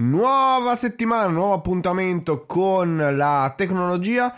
[0.00, 4.32] Nuova settimana, nuovo appuntamento con la tecnologia,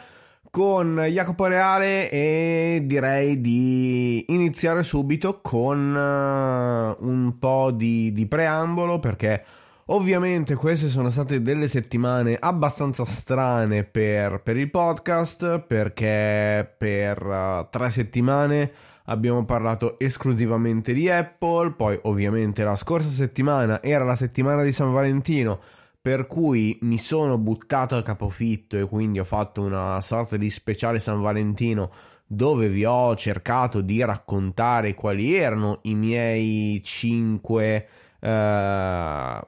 [0.51, 9.01] con Jacopo Reale e direi di iniziare subito con uh, un po' di, di preambolo
[9.01, 9.45] perché
[9.87, 17.67] ovviamente queste sono state delle settimane abbastanza strane per, per il podcast perché per uh,
[17.69, 18.73] tre settimane
[19.11, 24.93] abbiamo parlato esclusivamente di Apple, poi ovviamente la scorsa settimana era la settimana di San
[24.93, 25.61] Valentino,
[26.01, 30.99] per cui mi sono buttato a capofitto e quindi ho fatto una sorta di speciale
[30.99, 31.91] San Valentino
[32.25, 37.89] dove vi ho cercato di raccontare quali erano i miei 5
[38.21, 39.41] eh,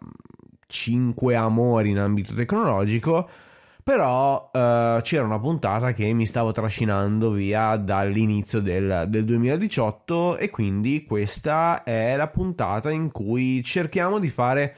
[1.35, 3.29] amori in ambito tecnologico
[3.83, 10.51] però uh, c'era una puntata che mi stavo trascinando via dall'inizio del, del 2018 e
[10.51, 14.77] quindi questa è la puntata in cui cerchiamo di fare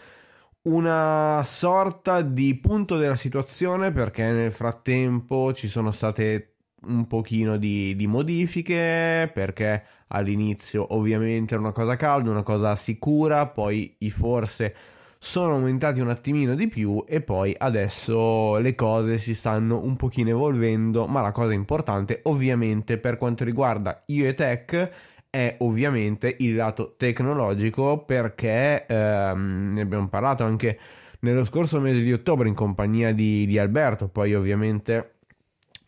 [0.62, 6.52] una sorta di punto della situazione perché nel frattempo ci sono state
[6.86, 13.47] un pochino di, di, modifiche perché all'inizio ovviamente era una cosa calda, una cosa sicura,
[13.47, 14.75] poi i forse
[15.25, 20.28] sono aumentati un attimino di più e poi adesso le cose si stanno un pochino
[20.28, 24.91] evolvendo, ma la cosa importante ovviamente per quanto riguarda io e Tech
[25.31, 30.78] è ovviamente il lato tecnologico perché ehm, ne abbiamo parlato anche
[31.20, 35.14] nello scorso mese di ottobre in compagnia di, di Alberto, poi ovviamente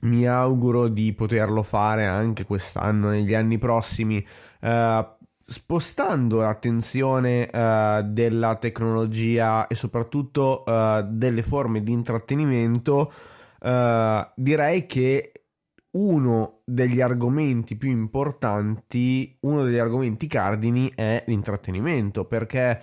[0.00, 4.26] mi auguro di poterlo fare anche quest'anno, negli anni prossimi.
[4.60, 5.06] Eh,
[5.48, 13.12] spostando l'attenzione uh, della tecnologia e soprattutto uh, delle forme di intrattenimento,
[13.60, 15.30] uh, direi che
[15.92, 22.82] uno degli argomenti più importanti, uno degli argomenti cardini è l'intrattenimento, perché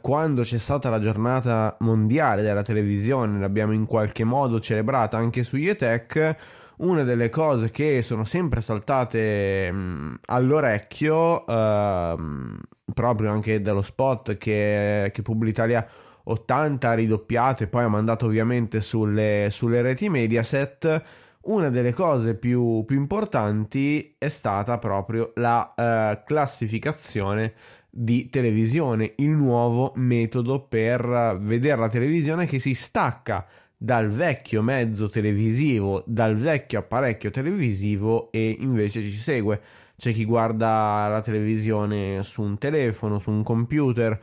[0.00, 5.56] quando c'è stata la giornata mondiale della televisione, l'abbiamo in qualche modo celebrata anche su
[5.56, 6.36] IETech,
[6.78, 12.58] una delle cose che sono sempre saltate mh, all'orecchio, uh,
[12.92, 15.86] proprio anche dallo spot che, che Publitalia
[16.24, 21.02] 80 ha ridoppiato e poi ha mandato ovviamente sulle, sulle reti Mediaset,
[21.40, 27.54] una delle cose più, più importanti è stata proprio la uh, classificazione
[27.90, 33.46] di televisione, il nuovo metodo per vedere la televisione che si stacca
[33.78, 39.60] dal vecchio mezzo televisivo, dal vecchio apparecchio televisivo e invece ci segue.
[39.96, 44.18] C'è chi guarda la televisione su un telefono, su un computer,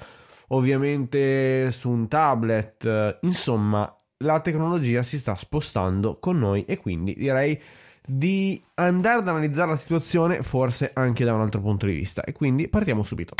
[0.49, 7.59] ovviamente su un tablet, insomma la tecnologia si sta spostando con noi e quindi direi
[8.07, 12.33] di andare ad analizzare la situazione forse anche da un altro punto di vista e
[12.33, 13.35] quindi partiamo subito.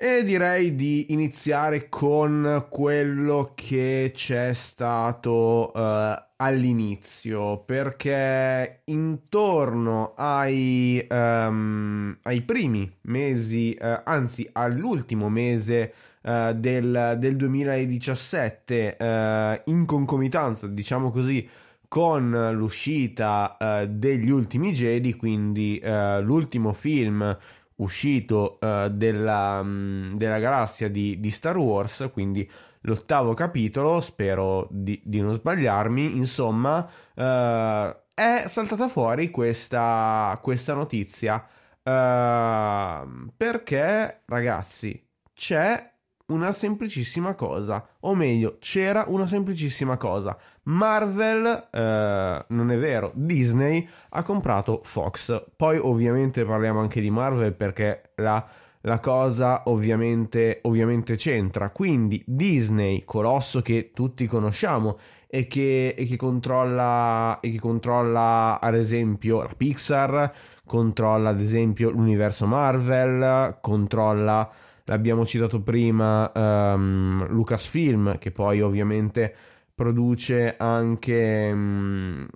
[0.00, 12.16] E direi di iniziare con quello che c'è stato uh, all'inizio, perché intorno ai, um,
[12.22, 15.92] ai primi mesi, uh, anzi all'ultimo mese
[16.22, 21.44] uh, del, del, 2017, in concomitanza, diciamo così,
[21.88, 23.56] con l'uscita
[23.88, 27.36] degli ultimi Jedi, quindi l'ultimo film
[27.78, 32.48] uscito uh, della, um, della, galassia di, di, Star Wars, quindi
[32.82, 36.78] l'ottavo capitolo, spero di, di non sbagliarmi, insomma,
[37.14, 41.46] uh, è saltata fuori questa, questa notizia.
[41.82, 45.02] Uh, perché, ragazzi,
[45.32, 45.97] c'è
[46.28, 50.36] una semplicissima cosa, o meglio, c'era una semplicissima cosa.
[50.64, 55.44] Marvel, eh, non è vero, Disney ha comprato Fox.
[55.56, 58.46] Poi ovviamente parliamo anche di Marvel perché la,
[58.82, 61.70] la cosa ovviamente, ovviamente c'entra.
[61.70, 68.74] Quindi Disney, colosso che tutti conosciamo e che, e che, controlla, e che controlla ad
[68.74, 70.32] esempio la Pixar,
[70.66, 74.50] controlla ad esempio l'universo Marvel, controlla
[74.88, 79.34] l'abbiamo citato prima um, Lucasfilm che poi ovviamente
[79.74, 82.26] produce anche um,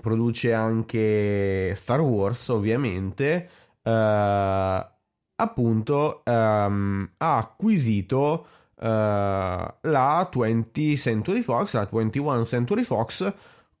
[0.00, 3.48] produce anche Star Wars ovviamente
[3.82, 3.90] uh,
[5.40, 13.32] appunto um, ha acquisito uh, la 20 Century Fox la 21 Century Fox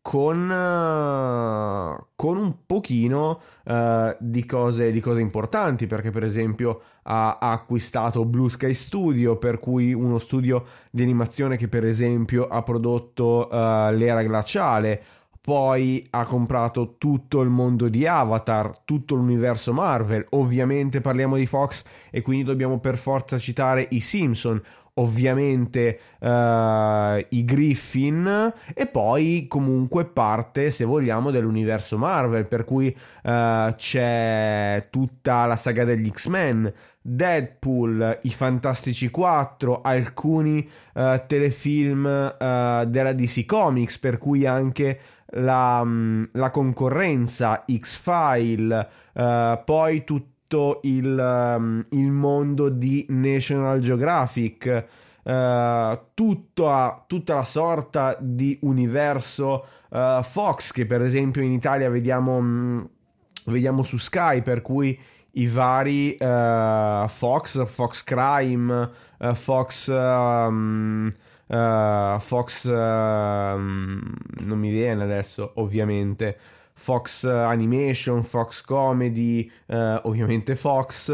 [0.08, 7.36] con, uh, con un pochino uh, di, cose, di, cose, importanti, perché per esempio ha,
[7.38, 12.62] ha, acquistato Blue Sky Studio, per cui uno studio di animazione che per esempio ha
[12.62, 15.02] prodotto uh, l'era glaciale,
[15.42, 20.24] poi ha comprato tutto il mondo di Avatar, tutto l'universo Marvel.
[20.30, 24.58] Ovviamente parliamo di Fox e quindi dobbiamo per forza citare i Simpson,
[24.98, 26.26] ovviamente uh,
[27.28, 35.46] i Griffin e poi comunque parte, se vogliamo, dell'universo Marvel, per cui uh, c'è tutta
[35.46, 44.18] la saga degli X-Men, Deadpool, i Fantastici 4, alcuni uh, telefilm della DC Comics, per
[44.18, 45.00] cui anche
[45.32, 48.88] la, mm, la concorrenza, X-File,
[49.64, 54.86] poi tutto tutto il, um, il mondo di National Geographic,
[55.22, 62.36] uh, tutta, tutta la sorta di universo uh, Fox che per esempio in Italia vediamo,
[62.36, 62.88] um,
[63.44, 64.98] vediamo su Sky, per cui
[65.32, 68.90] i vari uh, Fox, Fox Crime,
[69.34, 69.88] Fox...
[69.88, 71.10] Um,
[71.50, 74.18] Fox non
[74.58, 76.36] mi viene adesso ovviamente
[76.78, 81.08] Fox Animation, Fox Comedy, eh, ovviamente Fox.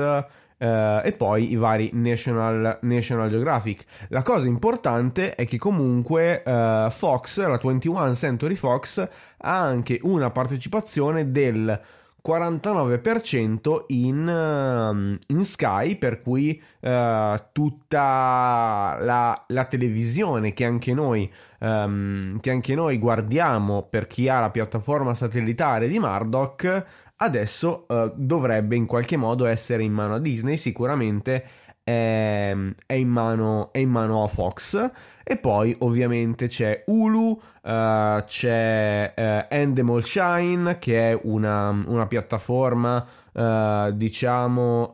[0.57, 3.85] Uh, e poi i vari National, National, Geographic.
[4.09, 10.31] La cosa importante è che comunque uh, Fox, la 21 Century Fox, ha anche una
[10.31, 11.79] partecipazione del
[12.27, 21.31] 49% in, ehm, in, Sky, per cui uh, tutta la, la, televisione che anche, noi,
[21.61, 26.85] um, che anche noi guardiamo per chi ha la piattaforma satellitare di Murdoch,
[27.17, 31.45] adesso uh, dovrebbe in qualche modo essere in mano a Disney, sicuramente
[31.85, 34.91] è, è, in, mano, è in mano a Fox.
[35.23, 43.07] E poi ovviamente c'è Hulu, uh, c'è uh, Endemol Shine che è una, una piattaforma
[43.33, 44.91] uh, diciamo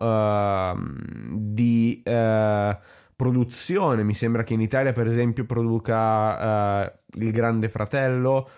[1.31, 2.03] di
[3.17, 4.03] produzione.
[4.03, 8.49] Mi sembra che in Italia per esempio produca Il Grande Fratello.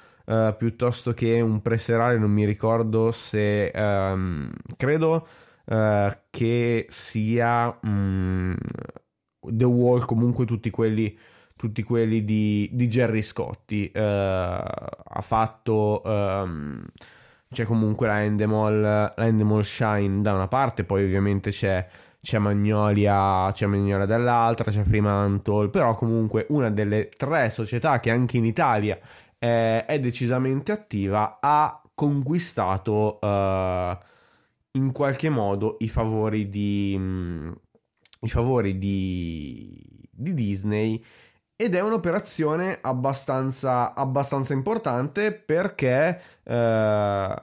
[0.56, 5.26] piuttosto che un preserale, non mi ricordo se um, credo
[6.30, 8.56] che sia um,
[9.40, 11.16] The Wall, comunque tutti quelli
[11.62, 13.90] tutti quelli di, di Gerry Scotti.
[13.94, 16.02] Uh, ha fatto.
[16.04, 16.84] Um,
[17.52, 21.86] c'è comunque la Endemol, la Endemol Shine da una parte, poi ovviamente c'è,
[22.20, 28.38] c'è, Magnolia, c'è Magnolia dall'altra, c'è Fremantle, però comunque una delle tre società che anche
[28.38, 28.98] in Italia
[29.38, 33.96] è, è decisamente attiva ha conquistato uh,
[34.72, 37.54] in qualche modo i favori di, um,
[38.20, 41.04] i favori di, di Disney
[41.56, 47.42] ed è un'operazione abbastanza, abbastanza importante perché eh,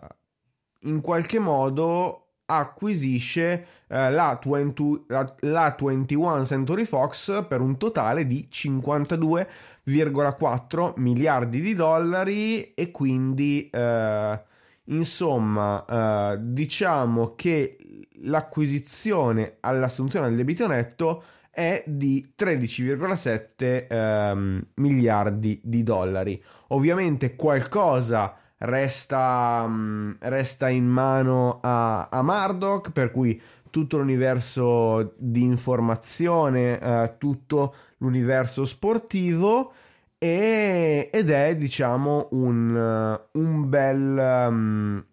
[0.81, 8.25] in qualche modo acquisisce eh, la, 20, la, la 21 Century Fox per un totale
[8.25, 14.41] di 52,4 miliardi di dollari e quindi eh,
[14.89, 17.77] insomma eh, diciamo che
[18.23, 26.41] l'acquisizione all'assunzione del debito netto è di 13,7 ehm, miliardi di dollari.
[26.67, 35.43] Ovviamente qualcosa resta, um, resta in mano a, a Murdoch, per cui tutto l'universo di
[35.43, 39.73] informazione, eh, tutto l'universo sportivo
[40.19, 45.05] e, ed è diciamo un, un, bel, um,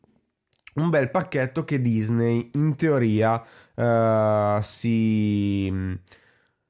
[0.75, 3.43] un bel pacchetto che Disney in teoria
[3.75, 5.73] uh, si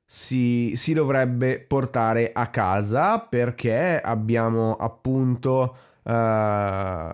[0.08, 7.10] si, si dovrebbe portare a casa perché abbiamo appunto uh,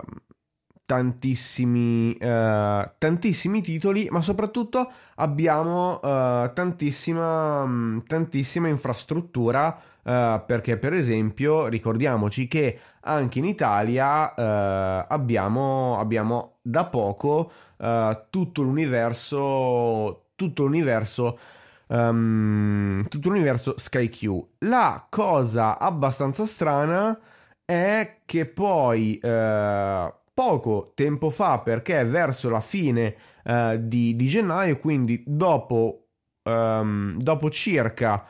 [0.93, 9.81] tantissimi, uh, tantissimi titoli, ma soprattutto abbiamo uh, tantissima, um, tantissima infrastruttura.
[10.03, 18.25] Uh, perché per esempio ricordiamoci che anche in Italia uh, abbiamo, abbiamo, da poco uh,
[18.29, 21.39] tutto l'universo tutto l'universo
[21.87, 24.45] um, tutto l'universo SkyQ.
[24.59, 27.17] La cosa abbastanza strana
[27.65, 34.79] è che poi uh, poco tempo fa, perché verso la fine uh, di, di, gennaio,
[34.79, 36.09] quindi dopo,
[36.45, 38.25] um, dopo circa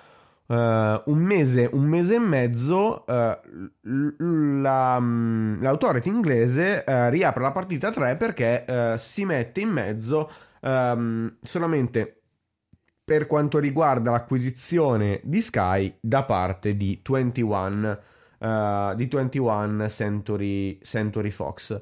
[0.47, 8.17] uh, un, mese, un mese e mezzo, la, um, l'autority inglese riapre la partita 3
[8.17, 10.31] perché si mette in mezzo
[10.61, 12.23] um, solamente
[13.05, 17.99] per quanto riguarda l'acquisizione di Sky da parte di 21,
[18.43, 21.81] uh, di 21 Century, Century Fox.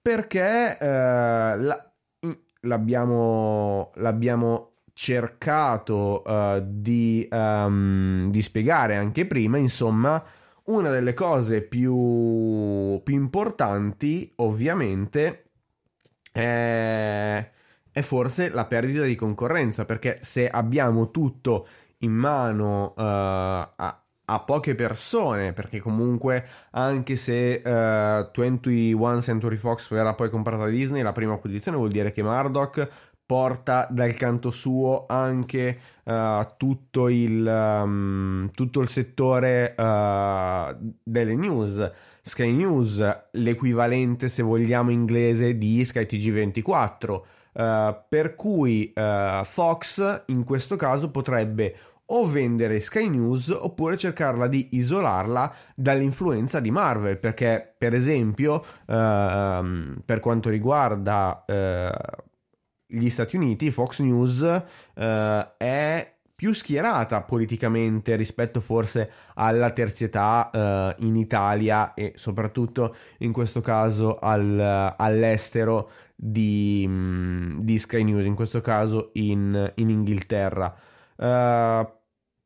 [0.00, 1.92] Perché uh, la,
[2.60, 10.22] l'abbiamo, l'abbiamo cercato uh, di, um, di, spiegare anche prima, insomma,
[10.64, 15.50] una delle cose più, più importanti, ovviamente,
[16.30, 17.50] è,
[17.90, 21.66] è, forse la perdita di concorrenza, perché se abbiamo tutto
[21.98, 29.88] in mano uh, a, a poche persone, perché comunque anche se uh, 21 Century Fox
[29.90, 32.88] verrà poi comprata da Disney, la prima acquisizione vuol dire che Murdoch
[33.26, 41.90] porta dal canto suo anche uh, tutto, il, um, tutto, il, settore uh, delle news.
[42.20, 47.20] Sky News, l'equivalente se vogliamo inglese di Sky TG24.
[47.54, 54.68] Uh, per cui Fox in questo caso potrebbe o vendere Sky News oppure cercarla di
[54.72, 58.54] isolarla dall'influenza di Marvel perché per esempio
[58.86, 62.22] uh, per quanto riguarda uh,
[62.86, 65.02] gli Stati Uniti Fox News uh,
[65.56, 70.50] è più schierata politicamente rispetto forse alla terzietà
[70.98, 78.24] uh, in Italia e soprattutto in questo caso al, all'estero di, mm, di, Sky News,
[78.24, 80.74] in questo caso in, in Inghilterra.
[81.16, 81.86] Uh,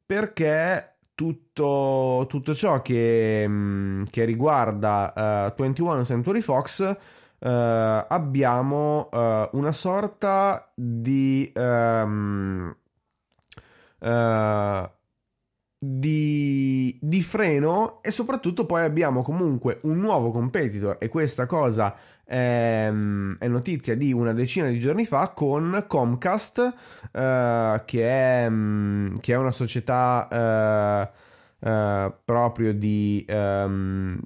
[0.05, 6.97] perché tutto, tutto, ciò che, mm, che riguarda uh, 21 Century Fox uh,
[7.41, 12.75] abbiamo uh, una sorta di, um,
[15.77, 21.97] di, di, freno e soprattutto poi abbiamo comunque un nuovo competitor e questa cosa
[22.29, 22.89] è,
[23.39, 28.49] è notizia di una decina di giorni fa con Comcast uh, che, è,
[29.21, 31.09] che, è, una società
[31.63, 34.21] uh, uh, proprio di um,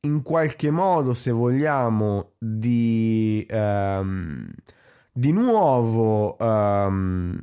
[0.00, 4.48] in qualche modo se vogliamo di, um,
[5.12, 7.38] di nuovo um,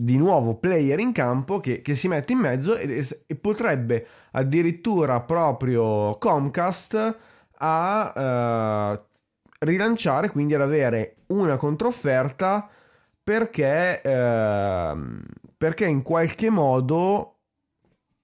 [0.00, 5.20] di nuovo player in campo che, che si mette in mezzo e, e, potrebbe addirittura
[5.22, 7.16] proprio Comcast
[7.58, 9.06] a uh,
[9.60, 12.68] rilanciare, quindi ad avere una controfferta
[13.22, 15.20] perché, uh,
[15.56, 17.34] perché in qualche modo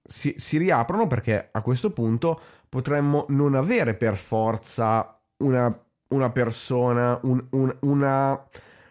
[0.03, 2.39] si, si, riaprono perché a questo punto
[2.69, 5.77] potremmo non avere per forza una,
[6.09, 8.47] una persona, un, un, una,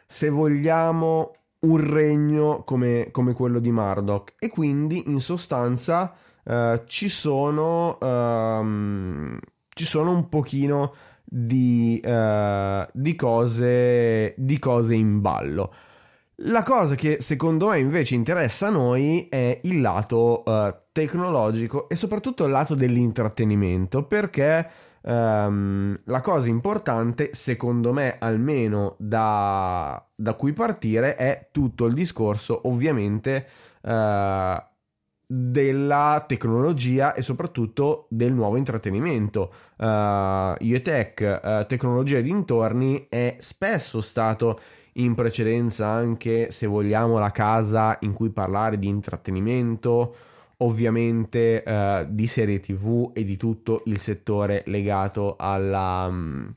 [0.07, 7.09] se vogliamo, un regno come, come quello di Murdoch e quindi in sostanza uh, ci
[7.09, 9.39] sono um,
[9.75, 15.73] ci sono un pochino di, uh, di, cose, di cose in ballo.
[16.39, 21.95] La cosa che secondo me invece interessa a noi è il lato uh, tecnologico e
[21.95, 24.69] soprattutto il lato dell'intrattenimento perché
[25.03, 32.63] um, la cosa importante secondo me almeno da, da cui partire è tutto il discorso
[32.65, 33.47] ovviamente
[33.83, 33.91] uh,
[35.27, 39.53] della tecnologia e soprattutto del nuovo intrattenimento.
[39.77, 44.61] Uh, IoTech, uh, tecnologia dintorni, è spesso stato
[44.95, 50.15] in precedenza anche, se vogliamo, la casa in cui parlare di intrattenimento,
[50.59, 56.07] ovviamente uh, di serie TV e di tutto il settore legato alla...
[56.07, 56.55] Um,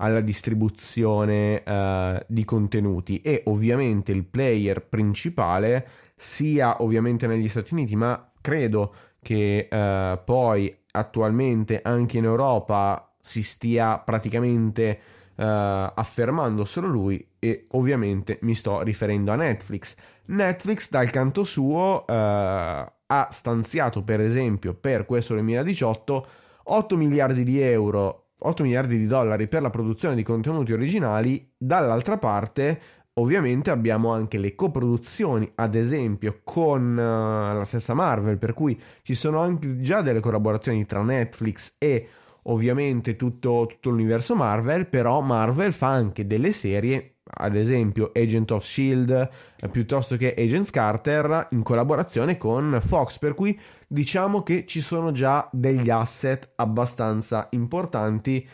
[0.00, 5.88] alla distribuzione uh, di contenuti e ovviamente il player principale
[6.18, 13.42] sia ovviamente negli Stati Uniti ma credo che uh, poi attualmente anche in Europa si
[13.42, 15.00] stia praticamente
[15.36, 19.94] uh, affermando solo lui e ovviamente mi sto riferendo a Netflix.
[20.26, 26.26] Netflix dal canto suo ha stanziato per esempio per questo 2018
[26.64, 32.18] 8 miliardi di euro 8 miliardi di dollari per la produzione di contenuti originali, dall'altra
[32.18, 32.80] parte
[33.18, 39.14] ovviamente abbiamo anche le coproduzioni, ad esempio con uh, la stessa Marvel, per cui ci
[39.14, 42.08] sono anche già delle collaborazioni tra Netflix e
[42.44, 48.64] ovviamente tutto, tutto l'universo Marvel, però Marvel fa anche delle serie ad esempio Agent of
[48.64, 54.80] Shield eh, piuttosto che Agents Carter in collaborazione con Fox per cui diciamo che ci
[54.80, 58.48] sono già degli asset abbastanza importanti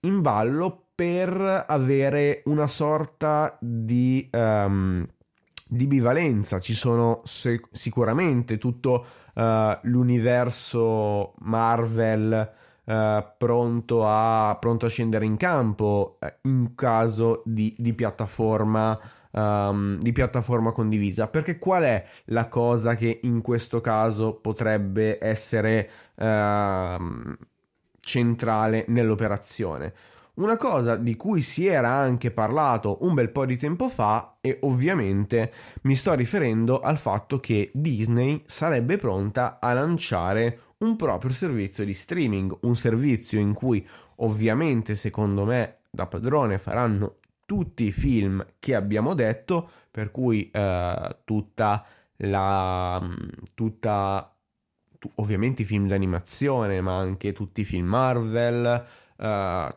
[0.00, 5.08] in ballo per avere una sorta di, um,
[5.66, 12.52] di bivalenza ci sono se- sicuramente tutto uh, l'universo Marvel
[12.84, 19.00] eh, pronto, a, pronto, a, scendere in campo eh, in caso di, di piattaforma.
[19.32, 25.88] Um, di piattaforma condivisa perché qual è la cosa che in questo caso potrebbe essere
[26.16, 27.36] uh,
[28.00, 29.94] centrale nell'operazione
[30.40, 34.56] Una cosa di cui si era anche parlato un bel po' di tempo fa e
[34.62, 41.84] ovviamente mi sto riferendo al fatto che Disney sarebbe pronta a lanciare un proprio servizio
[41.84, 48.42] di streaming, un servizio in cui ovviamente secondo me da padrone faranno tutti i film
[48.58, 51.84] che abbiamo detto, per cui eh, tutta
[52.16, 52.98] la
[53.52, 54.34] tutta
[55.16, 59.68] ovviamente i film d'animazione, ma anche tutti i film Marvel, uh,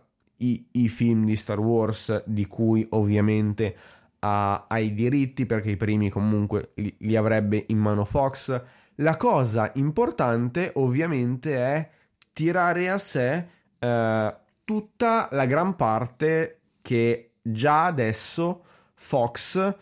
[0.43, 3.75] i, i, film di Star Wars di cui ovviamente
[4.19, 8.61] ha, ha i diritti perché i primi comunque li, li, avrebbe in mano Fox.
[8.95, 11.89] La cosa importante ovviamente è
[12.31, 13.47] tirare a sé
[13.79, 14.33] uh,
[14.63, 18.63] tutta la gran parte che già adesso
[18.95, 19.75] Fox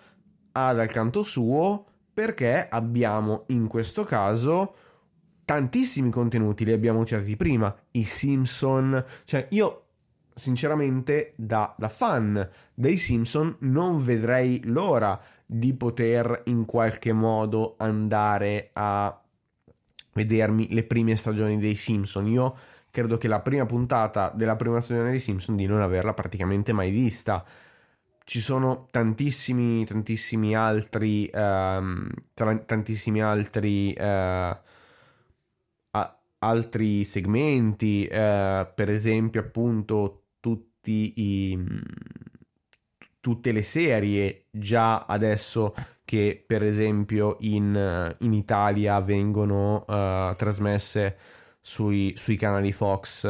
[0.53, 4.75] ha dal canto suo perché abbiamo in questo caso
[5.45, 9.85] tantissimi contenuti, li abbiamo citati prima, i Simpson, cioè io
[10.33, 18.69] sinceramente da, da, fan dei Simpson non vedrei l'ora di poter in qualche modo andare
[18.73, 19.21] a
[20.13, 22.27] vedermi le prime stagioni dei Simpson.
[22.27, 22.55] Io
[22.89, 26.91] credo che la prima puntata della prima stagione dei Simpson di non averla praticamente mai
[26.91, 27.45] vista.
[28.23, 34.55] Ci sono tantissimi, tantissimi altri, um, tra, tantissimi altri uh,
[36.43, 40.20] altri segmenti, eh, per esempio appunto
[40.81, 41.59] tutti i,
[43.19, 51.17] tutte le serie già adesso che per esempio in, in Italia vengono uh, trasmesse
[51.61, 53.27] sui, sui, canali Fox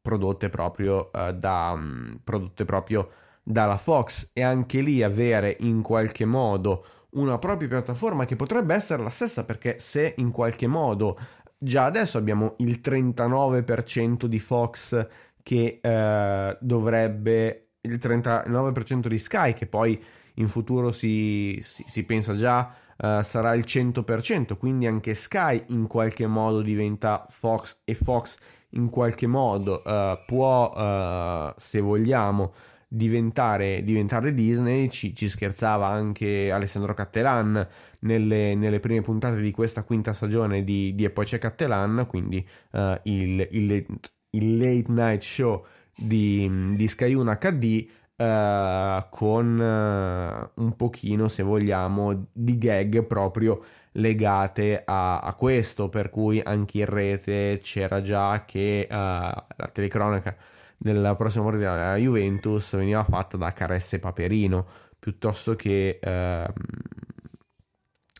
[0.00, 3.10] prodotte proprio, uh, da, um, prodotte proprio
[3.42, 4.30] dalla Fox.
[4.32, 9.44] E anche lì avere in qualche modo una propria piattaforma che potrebbe essere la stessa
[9.44, 11.18] perché se in qualche modo
[11.58, 15.06] già adesso abbiamo il 39% di Fox
[15.46, 20.02] che eh, dovrebbe il 39% di Sky che poi
[20.34, 25.86] in futuro si, si, si pensa già uh, sarà il 100% quindi anche Sky in
[25.86, 28.36] qualche modo diventa Fox e Fox
[28.70, 32.52] in qualche modo uh, può uh, se vogliamo
[32.88, 37.66] diventare, diventare Disney, ci, ci, scherzava anche Alessandro Cattelan
[38.00, 42.46] nelle, nelle, prime puntate di questa quinta stagione di, di E poi c'è Cattelan, quindi
[42.72, 43.86] uh, il, il,
[44.30, 47.88] il, late night show di, di Sky 1 HD.
[48.16, 53.62] Uh, con uh, un pochino, se vogliamo, di gag proprio
[53.92, 60.34] legate a, a, questo, per cui anche in rete c'era già che uh, la telecronaca
[60.78, 64.66] della prossima partita della Juventus veniva fatta da Caresse Paperino
[64.98, 66.52] piuttosto che eh,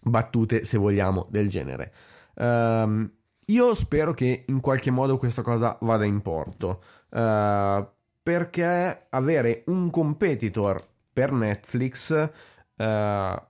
[0.03, 1.93] battute, se vogliamo, del genere.
[2.35, 3.11] Um,
[3.47, 7.87] io spero che in qualche modo questa cosa vada in porto, uh,
[8.23, 10.83] perché avere un competitor
[11.13, 13.43] per Netflix, uh,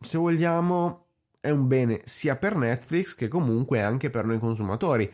[0.00, 1.06] se vogliamo,
[1.40, 5.12] è un bene sia per Netflix che comunque anche per noi consumatori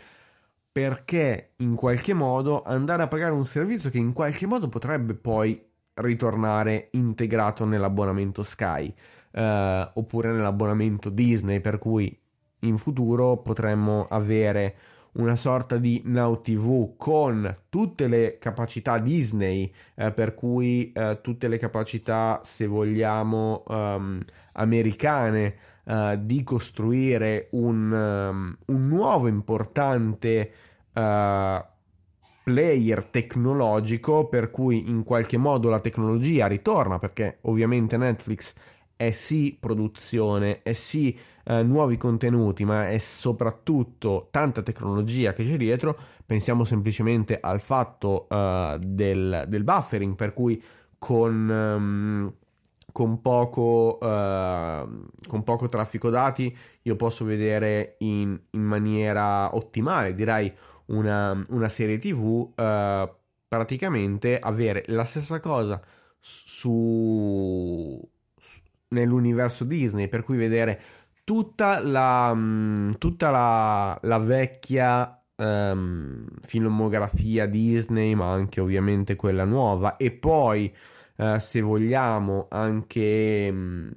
[0.73, 5.61] perché in qualche modo andare a pagare un servizio che in qualche modo potrebbe poi
[5.95, 8.95] ritornare integrato nell'abbonamento Sky
[9.33, 12.17] eh, oppure nell'abbonamento Disney per cui
[12.61, 14.77] in futuro potremmo avere
[15.13, 21.49] una sorta di Now TV con tutte le capacità Disney, eh, per cui eh, tutte
[21.49, 30.53] le capacità, se vogliamo, um, americane uh, di costruire un, um, un nuovo importante
[30.93, 31.65] uh,
[32.43, 38.55] player tecnologico per cui in qualche modo la tecnologia ritorna perché ovviamente Netflix
[39.01, 45.57] è sì produzione, è sì eh, nuovi contenuti, ma è soprattutto tanta tecnologia che c'è
[45.57, 45.97] dietro.
[46.27, 50.63] Pensiamo semplicemente al fatto uh, del, del, buffering, per cui
[50.99, 52.35] con, um,
[52.93, 60.53] con, poco, uh, con, poco, traffico dati io posso vedere in, in maniera ottimale, direi
[60.89, 63.11] una, una serie TV, uh,
[63.49, 65.81] praticamente avere la stessa cosa
[66.19, 67.99] su,
[68.91, 70.81] nell'universo Disney, per cui vedere
[71.25, 79.97] tutta la, mm, tutta la, la vecchia um, filmografia Disney, ma anche ovviamente quella nuova,
[79.97, 80.73] e poi,
[81.17, 83.93] uh, se vogliamo, anche, um,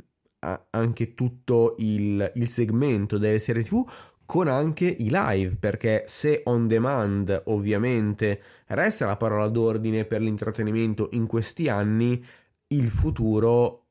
[0.71, 3.85] anche tutto il, il segmento delle serie TV
[4.25, 11.09] con anche i live, perché se on demand ovviamente resta la parola d'ordine per l'intrattenimento
[11.11, 12.23] in questi anni,
[12.67, 13.82] il futuro,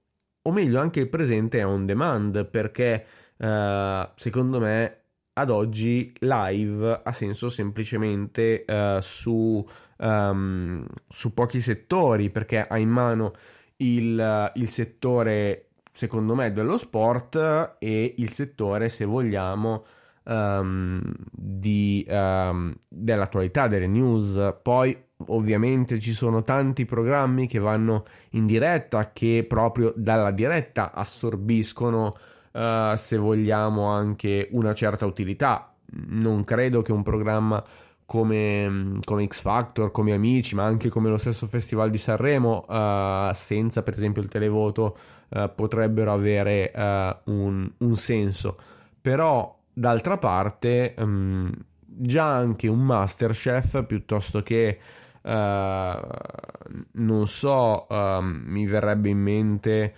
[0.43, 3.05] o meglio anche il presente è on demand, perché
[3.37, 4.97] uh, secondo me
[5.35, 9.67] ad oggi live ha senso semplicemente uh, su,
[9.99, 13.33] um, su pochi settori perché ha in mano
[13.77, 19.85] il, il settore secondo me dello sport e il settore se vogliamo
[20.25, 21.01] um,
[21.31, 24.57] di, um, dell'attualità delle news.
[24.63, 24.97] Poi
[25.29, 32.17] ovviamente ci sono tanti programmi che vanno in diretta che proprio dalla diretta assorbiscono
[32.53, 37.63] uh, se vogliamo anche una certa utilità non credo che un programma
[38.05, 43.33] come, come, X Factor, come Amici, ma anche come lo stesso Festival di Sanremo, uh,
[43.33, 44.97] senza per esempio il televoto,
[45.29, 46.73] uh, potrebbero avere
[47.25, 48.59] un, un, senso.
[49.01, 54.79] Però, d'altra parte, um, già anche un Masterchef, piuttosto che,
[55.25, 59.95] non so, um, mi verrebbe in mente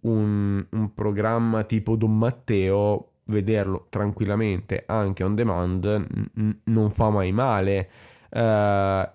[0.00, 7.32] un, un programma tipo Don Matteo vederlo tranquillamente anche on demand n- non fa mai
[7.32, 7.90] male.
[8.30, 9.08] Uh,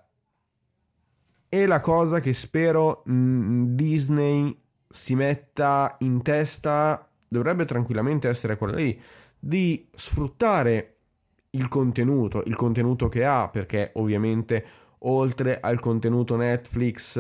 [1.54, 8.76] e la cosa che spero mh, Disney si metta in testa dovrebbe tranquillamente essere quella
[8.76, 9.00] lì
[9.38, 10.95] di sfruttare
[11.52, 14.65] il contenuto, il contenuto che ha, perché ovviamente
[15.04, 17.20] oltre al contenuto Netflix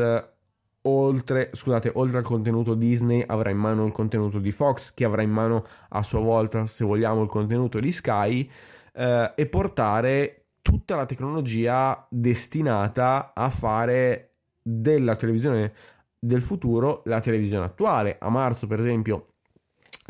[0.83, 5.21] oltre, scusate, oltre al contenuto Disney avrà in mano il contenuto di Fox che avrà
[5.21, 8.49] in mano a sua volta se vogliamo il contenuto di Sky
[8.93, 15.73] eh, e portare tutta la tecnologia destinata a fare della televisione
[16.19, 18.17] del futuro la televisione attuale.
[18.19, 19.30] A marzo per esempio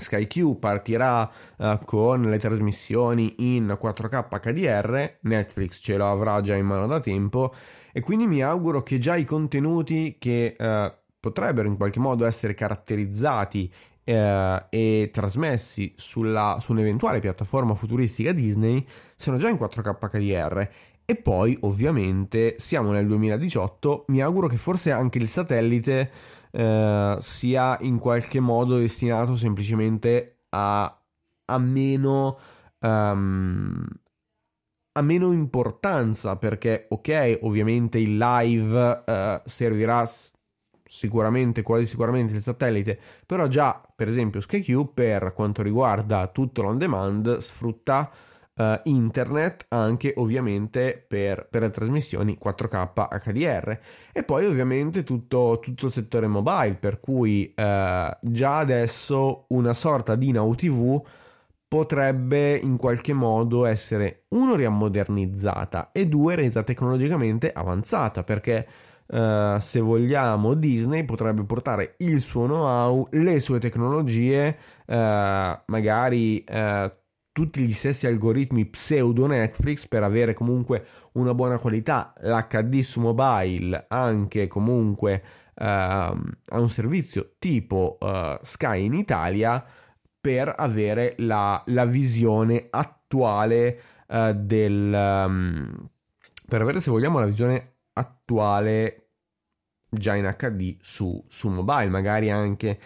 [0.02, 6.56] Sky Q partirà uh, con le trasmissioni in 4K HDR, Netflix ce lo avrà già
[6.56, 7.54] in mano da tempo
[7.92, 12.54] e quindi mi auguro che già i contenuti che uh, potrebbero in qualche modo essere
[12.54, 13.72] caratterizzati
[14.04, 14.12] uh,
[14.70, 18.86] e trasmessi sulla, su un'eventuale piattaforma futuristica Disney
[19.16, 20.70] siano già in 4K HDR.
[21.04, 26.10] E poi, ovviamente, siamo nel 2018, mi auguro che forse anche il satellite
[26.52, 31.02] eh, sia in qualche modo destinato semplicemente a,
[31.46, 32.38] a meno
[32.80, 33.88] um,
[34.94, 40.10] a meno importanza perché ok ovviamente il live uh, servirà
[40.84, 46.78] sicuramente quasi sicuramente il satellite però già per esempio SkyQ per quanto riguarda tutto l'on
[46.78, 48.12] demand sfrutta
[48.56, 53.80] uh, internet anche ovviamente per, per, le trasmissioni 4K HDR
[54.12, 57.62] e poi ovviamente tutto, tutto il settore mobile per cui uh,
[58.22, 61.02] già adesso una sorta di Now TV
[61.68, 68.68] potrebbe in qualche modo essere uno riammodernizzata e due resa tecnologicamente avanzata perché
[69.12, 74.94] Uh, se vogliamo, Disney potrebbe portare il suo know-how, le sue tecnologie, uh,
[75.66, 76.90] magari uh,
[77.32, 83.86] tutti gli stessi algoritmi pseudo Netflix per avere comunque una buona qualità, l'HD su mobile
[83.88, 85.24] anche comunque
[85.56, 89.64] uh, un servizio tipo uh, Sky in Italia
[90.20, 95.90] per avere la, la visione attuale uh, del um,
[96.48, 99.08] per avere se vogliamo la visione attuale
[99.90, 102.78] già in HD su, su mobile magari anche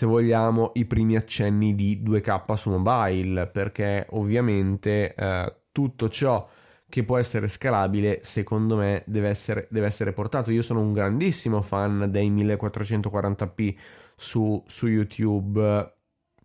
[0.00, 6.48] se vogliamo, i primi accenni di 2K su mobile, perché ovviamente eh, tutto ciò
[6.88, 10.50] che può essere scalabile, secondo me, deve essere, deve essere, portato.
[10.52, 13.76] Io sono un grandissimo fan dei 1440p
[14.16, 15.94] su, su YouTube,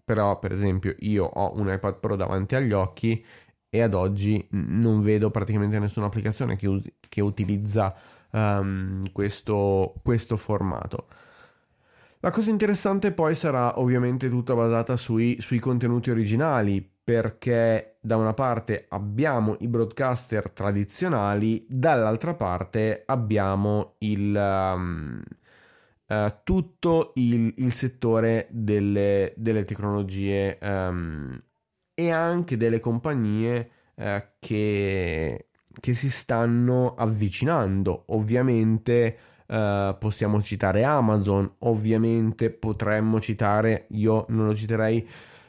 [0.04, 3.26] però, per esempio, io ho un iPad Pro davanti agli occhi
[3.70, 7.96] e ad oggi non vedo praticamente nessuna applicazione che, usi, che utilizza
[8.32, 11.08] um, questo, questo formato.
[12.26, 18.34] La cosa interessante poi sarà ovviamente tutta basata sui, sui contenuti originali, perché da una
[18.34, 25.22] parte abbiamo i broadcaster tradizionali, dall'altra parte abbiamo il, um,
[26.08, 31.40] uh, tutto il, il, settore delle, delle tecnologie um,
[31.94, 38.06] e anche delle compagnie uh, che, che si stanno avvicinando.
[38.08, 45.08] Ovviamente Uh, possiamo citare Amazon, ovviamente potremmo citare, io non lo citerei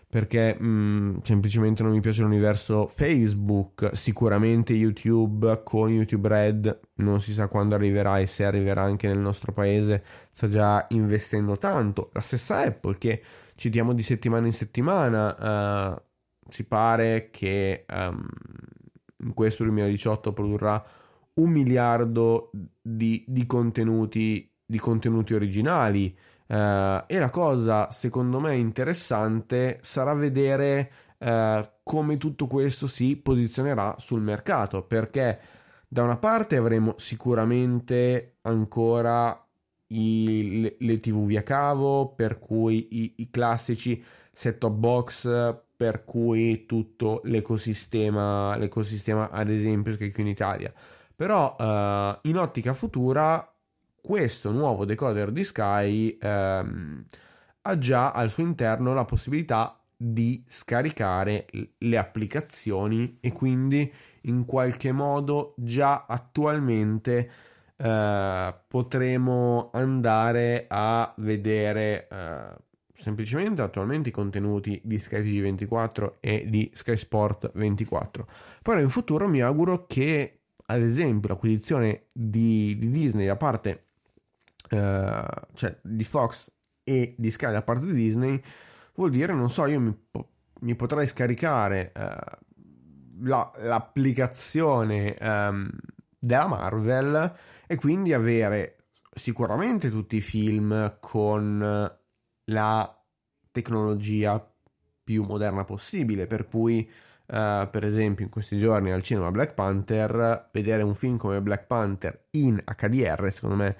[0.09, 7.20] perché mh, mm, semplicemente non mi piace l'universo Facebook, sicuramente YouTube con YouTube Red non
[7.20, 12.11] si sa quando arriverà e se arriverà anche nel nostro paese, sta già investendo tanto.
[12.12, 13.22] La stessa Apple che
[13.56, 16.02] citiamo di settimana in settimana, uh,
[16.48, 18.26] si pare che um,
[19.24, 20.82] in questo 2018 produrrà
[21.37, 26.16] un miliardo di, di, contenuti, di contenuti originali.
[26.49, 33.96] Uh, e la cosa secondo me interessante sarà vedere uh, come tutto questo si posizionerà
[33.99, 35.40] sul mercato perché
[35.88, 39.44] Da una parte avremo sicuramente ancora
[39.88, 46.66] i, le, le, TV via cavo, per cui i, i classici set-top box, per cui
[46.66, 50.72] tutto l'ecosistema, l'ecosistema ad esempio che qui in Italia.
[51.16, 53.50] Però uh, in ottica futura
[54.00, 57.05] questo nuovo decoder di Sky um,
[57.62, 61.46] ha già al suo interno la possibilità di scaricare
[61.79, 63.90] le applicazioni e quindi
[64.22, 67.31] in qualche modo già attualmente
[67.76, 72.57] eh, potremo andare a vedere eh,
[72.94, 78.29] semplicemente attualmente i contenuti di Sky TG24 e di Sky Sport 24
[78.62, 83.87] però in futuro mi auguro che ad esempio l'acquisizione di, di Disney da parte
[84.68, 85.24] eh,
[85.55, 86.50] cioè di Fox
[86.83, 88.42] e di Sky da parte di Disney
[88.96, 89.96] vuol dire, non so, io mi,
[90.61, 92.16] mi potrei scaricare eh,
[93.20, 95.70] la, l'applicazione ehm,
[96.18, 97.35] della Marvel
[97.66, 101.98] e quindi avere sicuramente tutti i film con
[102.44, 103.05] la
[103.52, 104.55] tecnologia
[105.02, 106.90] più moderna possibile, per cui
[107.28, 111.66] Uh, per esempio in questi giorni al cinema Black Panther, vedere un film come Black
[111.66, 113.76] Panther in HDR secondo me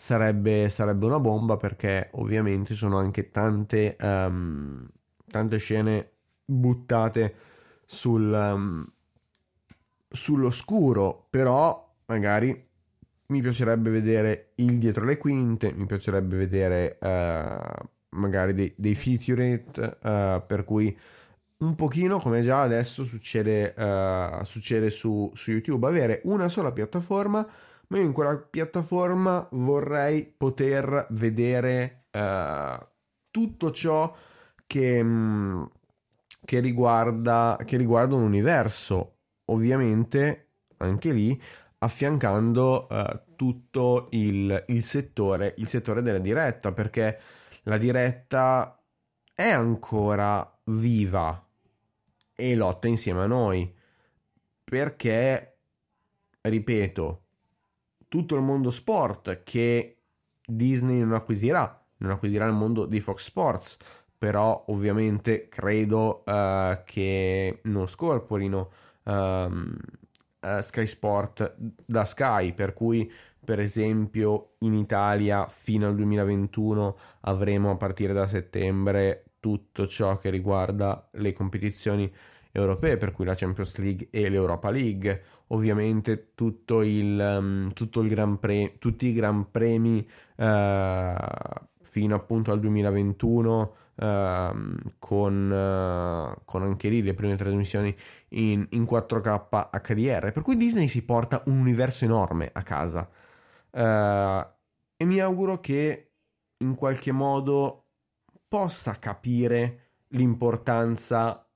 [0.00, 4.88] sarebbe, sarebbe una bomba perché ovviamente sono anche tante, um,
[5.30, 6.10] tante scene
[6.44, 7.34] buttate
[7.84, 8.86] sul, um,
[10.08, 12.68] sull'oscuro, però magari
[13.26, 19.98] mi piacerebbe vedere il dietro le quinte, mi piacerebbe vedere uh, magari dei, dei featurette,
[20.00, 20.96] uh, per cui
[21.60, 27.46] un pochino come già adesso succede, uh, succede su, su YouTube, avere una sola piattaforma
[27.90, 32.86] ma io in quella piattaforma vorrei poter vedere uh,
[33.30, 34.14] tutto ciò
[34.66, 35.64] che, mm,
[36.44, 41.40] che, riguarda, che riguarda un universo, ovviamente anche lì
[41.78, 47.18] affiancando uh, tutto il, il, settore, il settore della diretta, perché
[47.64, 48.80] la diretta
[49.34, 51.44] è ancora viva
[52.40, 53.72] e lotta insieme a noi,
[54.64, 55.58] perché,
[56.40, 57.22] ripeto,
[58.08, 59.98] tutto il mondo sport che
[60.44, 63.76] Disney non acquisirà, non acquisirà il mondo di Fox Sports,
[64.16, 68.70] però ovviamente credo uh, che non scorporino
[69.04, 69.76] um,
[70.40, 73.10] uh, Sky Sport da Sky, per cui
[73.42, 80.30] per esempio in Italia fino al 2021 avremo a partire da settembre tutto ciò che
[80.30, 82.12] riguarda le competizioni
[82.52, 88.08] europee, per cui la Champions League e l'Europa League, ovviamente tutto il, um, tutto il
[88.08, 89.98] Gran Pre- tutti i Gran Premi
[90.36, 91.14] uh,
[91.82, 97.94] fino appunto al 2021 uh, ehm, con, uh, con, anche lì le prime trasmissioni
[98.30, 103.08] in, in 4K HDR, per cui Disney si porta un universo enorme a casa.
[103.72, 104.46] Eh,
[104.96, 106.12] e mi auguro che
[106.58, 107.79] in qualche modo
[108.50, 111.48] possa capire l'importanza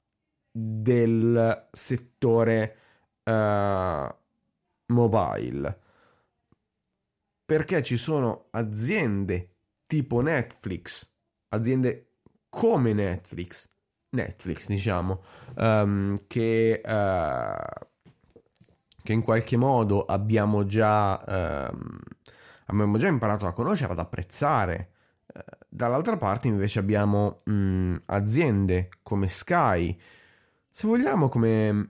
[0.48, 2.76] del settore
[3.24, 4.06] uh,
[4.86, 5.82] mobile
[7.44, 11.08] perché ci sono aziende tipo Netflix,
[11.48, 12.12] aziende
[12.48, 13.68] come Netflix,
[14.10, 15.22] Netflix diciamo,
[15.56, 17.84] um, che, uh,
[19.02, 21.98] che, in qualche modo abbiamo già, um,
[22.66, 24.93] abbiamo già imparato a conoscere, ad apprezzare.
[25.34, 29.98] Uh, dall'altra parte invece abbiamo um, aziende come Sky,
[30.70, 31.88] se vogliamo come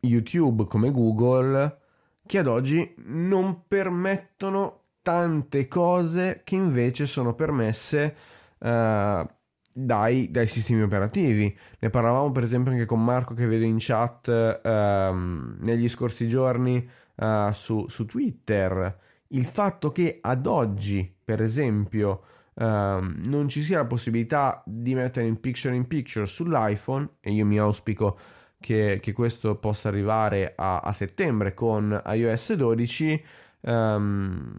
[0.00, 1.80] YouTube, come Google,
[2.26, 8.16] che ad oggi non permettono tante cose che invece sono permesse
[8.58, 9.26] uh,
[9.72, 11.56] dai, dai, sistemi operativi.
[11.78, 16.88] Ne parlavamo per esempio anche con Marco che vedo in chat uh, negli scorsi giorni
[17.16, 18.98] uh, su, su, Twitter.
[19.28, 22.22] Il fatto che ad oggi, per esempio,
[22.54, 27.44] um, non ci sia la possibilità di mettere in picture in picture sull'iPhone e io
[27.44, 28.18] mi auspico
[28.60, 33.24] che, che questo possa arrivare a, a, settembre con iOS 12
[33.60, 34.56] um,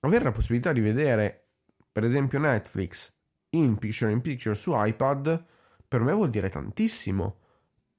[0.00, 1.48] avere la possibilità di vedere
[1.90, 3.12] per esempio Netflix
[3.50, 5.44] in picture in picture su iPad
[5.88, 7.38] per me vuol dire tantissimo.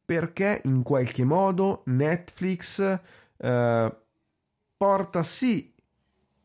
[0.06, 2.80] Perché in qualche modo Netflix
[3.38, 3.96] uh,
[4.78, 5.74] porta sì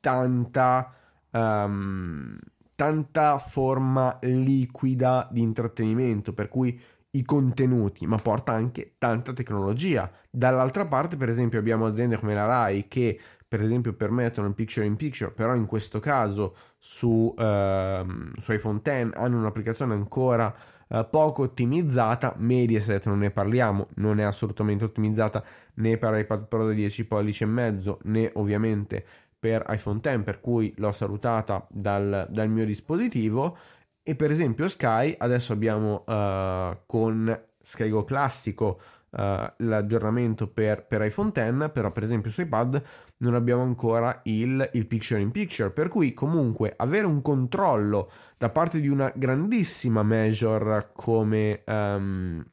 [0.02, 0.92] tanta
[1.30, 2.36] um,
[2.74, 10.10] tanta forma liquida di intrattenimento, per cui i contenuti, ma porta anche tanta tecnologia.
[10.28, 14.86] Dall'altra parte, per esempio, abbiamo aziende come la RAI che per esempio permettono il picture
[14.86, 20.52] in picture, però in questo caso su, ehm, su iPhone X hanno un'applicazione ancora
[20.88, 26.66] eh, poco ottimizzata, Mediaset non ne parliamo, non è assolutamente ottimizzata né per iPad Pro
[26.66, 29.04] da 10 pollici e mezzo né ovviamente
[29.42, 33.56] per iPhone X, per cui l'ho salutata dal, dal mio dispositivo.
[34.00, 39.18] E per esempio Sky, adesso abbiamo uh, con SkyGo classico uh,
[39.56, 42.82] l'aggiornamento per, per, iPhone X, però per esempio su iPad
[43.18, 48.48] non abbiamo ancora il, il picture in picture, per cui comunque avere un controllo da
[48.50, 52.44] parte di una grandissima major come, um,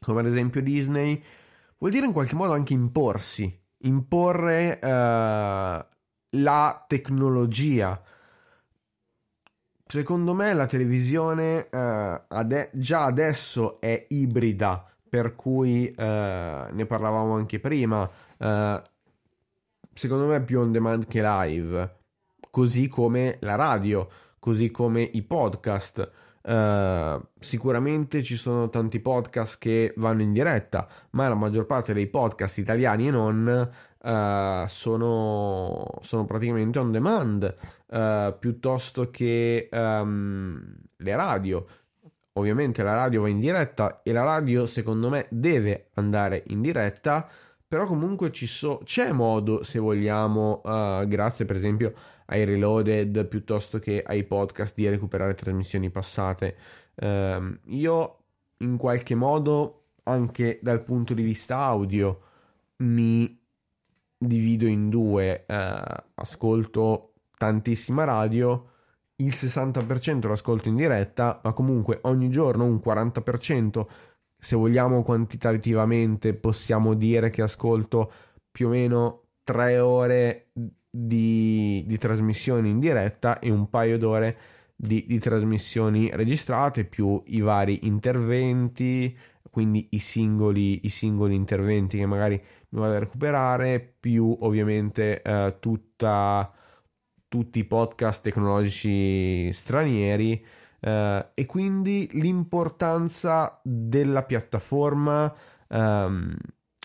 [0.00, 1.22] come ad esempio Disney
[1.76, 5.90] vuol dire in qualche modo anche imporsi, imporre uh,
[6.36, 8.00] la tecnologia.
[9.86, 17.34] Secondo me la televisione uh, ade- già adesso è ibrida, per cui uh, ne parlavamo
[17.34, 18.10] anche prima.
[18.38, 18.80] Uh,
[19.92, 21.96] secondo me è più on demand che live,
[22.50, 26.10] così come la radio, così come i podcast.
[26.42, 32.08] Uh, sicuramente ci sono tanti podcast che vanno in diretta, ma la maggior parte dei
[32.08, 33.70] podcast italiani e non
[34.02, 37.54] uh, sono, sono, praticamente on demand
[37.86, 41.66] uh, piuttosto che um, le radio.
[42.34, 47.28] Ovviamente la radio va in diretta e la radio secondo me deve andare in diretta,
[47.66, 51.92] però comunque so- c'è modo se vogliamo, uh, grazie per esempio
[52.26, 56.56] ai reloaded piuttosto che ai podcast di recuperare trasmissioni passate.
[56.94, 58.16] Uh, io
[58.58, 62.20] in qualche modo anche dal punto di vista audio
[62.76, 63.41] mi
[64.26, 65.82] divido in due, eh,
[66.14, 68.68] ascolto tantissima radio,
[69.16, 73.86] il 60% lo ascolto in diretta, ma comunque ogni giorno un 40%,
[74.38, 78.12] se vogliamo quantitativamente possiamo dire che ascolto
[78.50, 80.48] più o meno 3 ore
[80.88, 84.36] di, di trasmissioni in diretta e un paio d'ore
[84.74, 89.16] di, di trasmissioni registrate più i vari interventi,
[89.52, 95.58] quindi i singoli, i singoli interventi che magari mi vado a recuperare, più ovviamente eh,
[95.60, 96.50] tutta,
[97.28, 100.42] tutti i podcast tecnologici stranieri
[100.80, 105.30] eh, e quindi l'importanza della piattaforma
[105.68, 106.34] ehm,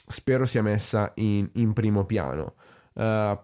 [0.06, 2.56] spero sia messa in, in primo piano.
[2.94, 3.42] Eh,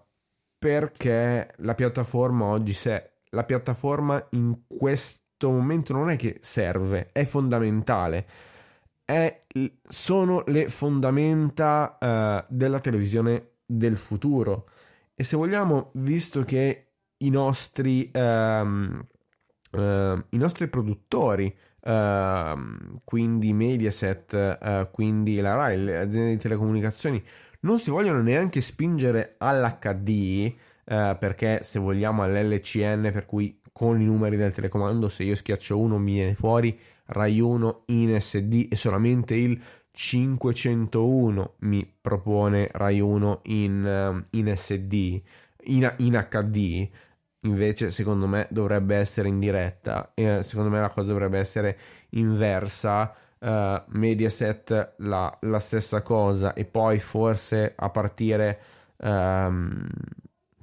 [0.59, 7.23] perché la piattaforma oggi se la piattaforma in questo momento non è che serve, è
[7.23, 8.51] fondamentale
[9.13, 9.43] è,
[9.87, 14.67] sono le fondamenta uh, della televisione del futuro.
[15.13, 19.05] E se vogliamo, visto che i nostri, um,
[19.71, 22.59] uh, i nostri produttori, uh,
[23.03, 27.23] quindi Mediaset, quindi la RAI, le aziende di telecomunicazioni,
[27.61, 30.53] non si vogliono neanche spingere all'HD,
[30.85, 35.97] perché se vogliamo all'LCN, per cui con i numeri del telecomando, se io schiaccio uno
[35.97, 36.77] mi viene fuori
[37.13, 44.53] Rai 1 in SD e solamente il 501 mi propone Rai 1 in, ehm, in
[44.55, 45.21] SD,
[45.65, 46.89] in, in, HD.
[47.41, 50.11] Invece, secondo me, dovrebbe essere in diretta.
[50.15, 51.77] Eh, secondo me, la cosa dovrebbe essere
[52.11, 53.13] inversa.
[53.43, 58.59] Uh, Mediaset la, la, stessa cosa, e poi forse a partire
[58.99, 59.85] um,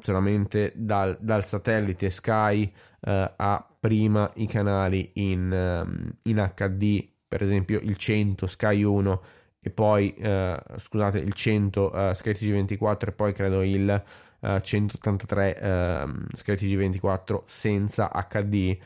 [0.01, 7.43] solamente dal, dal satellite Sky uh, a prima i canali in, um, in, HD, per
[7.43, 9.23] esempio il 100 Sky 1
[9.61, 14.03] e poi, uh, scusate, il 100 uh, Sky TG24 e poi credo il
[14.41, 18.77] uh, 183 uh, Sky TG24 senza HD.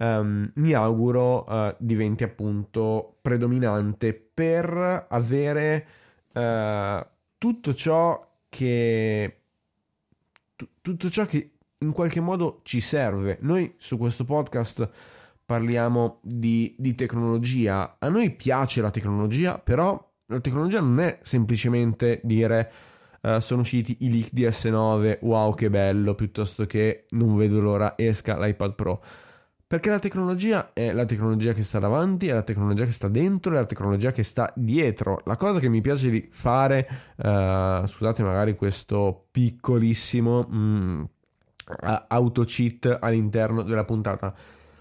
[0.00, 5.86] Um, mi auguro uh, diventi appunto predominante per avere
[6.34, 7.04] uh,
[7.36, 9.37] tutto ciò che
[10.58, 13.38] t- tutto ciò che in qualche modo ci serve.
[13.42, 14.90] Noi su questo podcast
[15.44, 17.96] parliamo di, di tecnologia.
[17.98, 22.72] A noi piace la tecnologia, però la tecnologia non è semplicemente dire
[23.20, 27.94] uh, sono usciti i leak di S9, wow che bello, piuttosto che non vedo l'ora
[27.96, 29.02] esca l'iPad Pro.
[29.68, 33.52] Perché la tecnologia è la tecnologia che sta davanti, è la tecnologia che sta dentro,
[33.52, 35.20] è la tecnologia che sta dietro.
[35.26, 41.04] La cosa che mi piace di fare, uh, scusate magari questo piccolissimo mm,
[42.08, 44.34] auto cheat all'interno della puntata.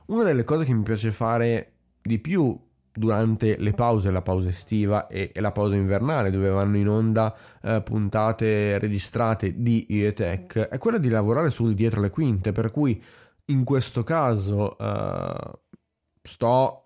[0.06, 2.58] Una delle cose che mi piace fare di più
[2.94, 7.36] durante le pause, la pausa estiva e, e la pausa invernale, dove vanno in onda
[7.62, 13.04] eh, puntate registrate di IETech, è quella di lavorare sul dietro le quinte, per cui
[13.48, 15.60] in questo caso eh,
[16.24, 16.84] sto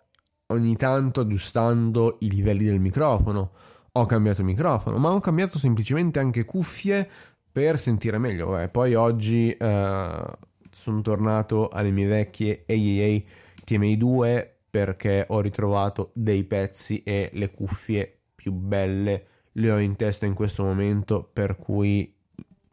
[0.47, 3.51] ogni tanto aggiustando i livelli del microfono.
[3.93, 7.09] Ho cambiato microfono, ma ho cambiato semplicemente anche cuffie
[7.51, 8.57] per sentire meglio.
[8.57, 8.69] Eh.
[8.69, 10.25] Poi oggi eh,
[10.71, 13.21] sono tornato alle mie vecchie AAA
[13.65, 19.95] TMI 2 perché ho ritrovato dei pezzi e le cuffie più belle le ho in
[19.97, 22.15] testa in questo momento per cui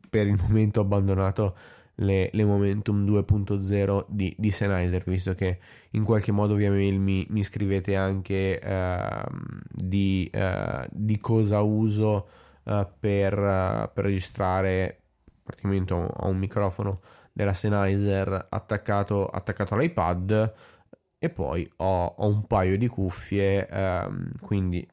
[0.08, 1.56] per il momento ho abbandonato
[2.00, 5.58] le, le Momentum 2.0 di, di Sennheiser visto che
[5.90, 9.30] in qualche modo via mail mi, mi scrivete anche uh,
[9.70, 12.28] di, uh, di, cosa uso
[12.64, 15.00] uh, per, per, registrare
[15.42, 17.00] praticamente a un microfono
[17.32, 20.54] della Sennheiser attaccato, attaccato all'iPad
[21.18, 24.86] e poi ho, ho un paio di cuffie um, quindi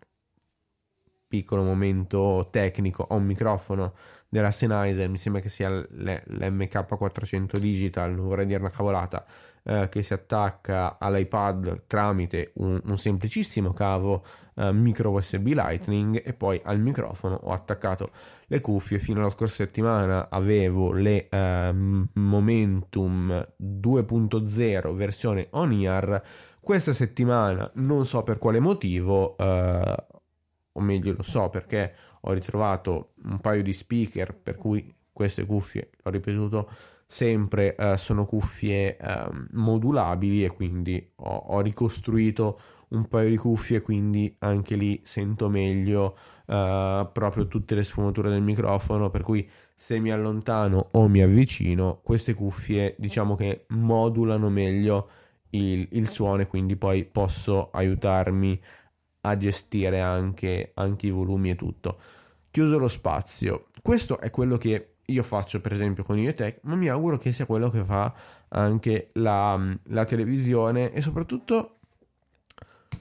[1.28, 3.93] piccolo momento tecnico, ho un microfono
[4.36, 9.25] della Sennheiser, mi sembra che sia l'MK400 Digital, non vorrei dire una cavolata,
[9.63, 14.25] eh, che si attacca all'iPad tramite un, un semplicissimo cavo
[14.55, 18.11] eh, micro USB Lightning e poi al microfono ho attaccato
[18.47, 18.99] le cuffie.
[18.99, 26.21] Fino alla scorsa settimana avevo le eh, Momentum 2.0 versione on-ear.
[26.59, 30.05] Questa settimana non so per quale motivo eh,
[30.77, 31.93] o meglio lo so perché
[32.28, 36.69] ho ritrovato un paio di speaker per cui queste cuffie, l'ho ripetuto
[37.05, 42.59] sempre, eh, sono cuffie eh, modulabili e quindi ho, ho, ricostruito
[42.89, 46.17] un paio di cuffie quindi anche lì sento meglio
[46.47, 51.99] eh, proprio tutte le sfumature del microfono per cui se mi allontano o mi avvicino
[52.03, 55.09] queste cuffie diciamo che modulano meglio
[55.51, 58.59] il, il suono e quindi poi posso aiutarmi
[59.26, 61.99] a gestire anche, anche i volumi e tutto.
[62.51, 66.88] Chiuso lo spazio, questo è quello che io faccio per esempio con IoTech, ma mi
[66.88, 68.13] auguro che sia quello che fa
[68.49, 71.80] anche la, la televisione e soprattutto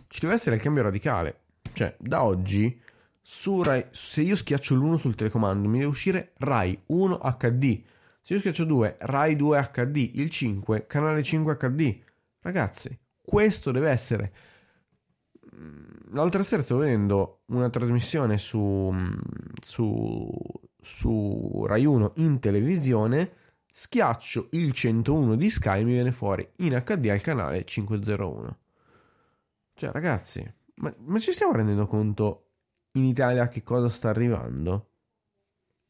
[0.09, 1.41] ci deve essere il cambio radicale.
[1.73, 2.81] Cioè, da oggi
[3.21, 7.83] su Rai, se io schiaccio l'1 sul telecomando mi deve uscire Rai 1 HD.
[8.21, 11.99] Se io schiaccio 2, Rai 2 HD, il 5, canale 5 HD.
[12.41, 14.33] Ragazzi, questo deve essere
[16.11, 18.93] l'altra sera stavo vedendo una trasmissione su,
[19.61, 20.29] su,
[20.81, 23.33] su Rai 1 in televisione,
[23.73, 28.59] schiaccio il 101 di Sky e mi viene fuori in HD al canale 501.
[29.75, 32.51] Cioè ragazzi, ma, ma ci stiamo rendendo conto
[32.93, 34.91] in Italia che cosa sta arrivando?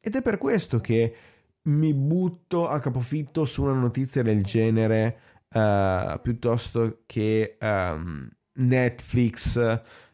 [0.01, 1.17] Ed è per questo che
[1.63, 9.57] mi butto a capofitto su una notizia del genere uh, piuttosto che um, Netflix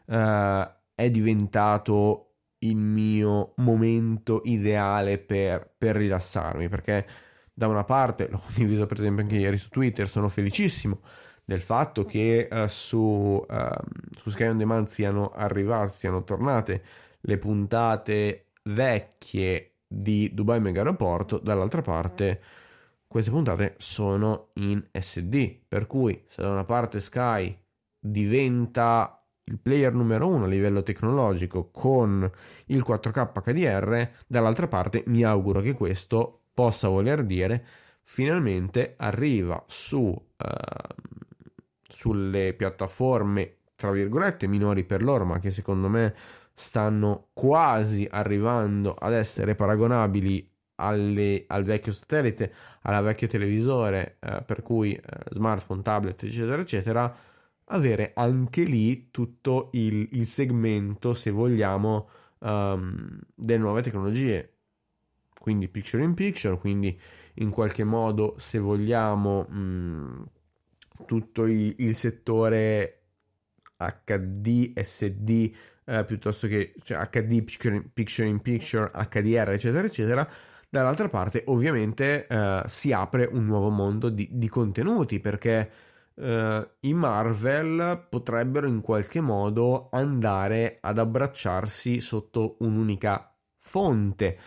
[0.05, 7.07] uh, è diventato il mio momento ideale per, per, rilassarmi perché
[7.53, 10.99] da una parte l'ho condiviso per esempio anche ieri su Twitter sono felicissimo
[11.43, 16.83] del fatto che uh, su, uh, su Sky On Demand siano arrivate siano tornate
[17.21, 22.41] le puntate vecchie di Dubai Mega Aeroporto dall'altra parte
[23.07, 27.57] queste puntate sono in SD per cui se da una parte Sky
[28.03, 32.29] diventa il player numero uno a livello tecnologico con
[32.67, 37.65] il 4K HDR, dall'altra parte mi auguro che questo possa voler dire
[38.03, 40.23] finalmente arriva su, uh,
[41.87, 46.13] sulle piattaforme tra virgolette minori per loro, ma che secondo me
[46.53, 54.61] stanno quasi arrivando ad essere paragonabili alle, al vecchio satellite, alla vecchia televisore, uh, per
[54.61, 57.15] cui uh, smartphone, tablet, eccetera, eccetera
[57.65, 62.09] avere anche lì tutto il, il segmento, se vogliamo,
[62.39, 64.53] um, delle nuove tecnologie.
[65.39, 66.99] Quindi picture in picture, quindi
[67.35, 70.25] in qualche modo, se vogliamo, mh,
[71.05, 73.01] tutto il, il, settore
[73.77, 75.51] HD, SD,
[75.85, 80.29] eh, piuttosto che cioè HD, picture, picture in picture, HDR, eccetera, eccetera.
[80.69, 85.69] Dall'altra parte, ovviamente, eh, si apre un nuovo mondo di, di contenuti perché
[86.21, 94.37] uh, i Marvel potrebbero in qualche modo andare ad abbracciarsi sotto un'unica fonte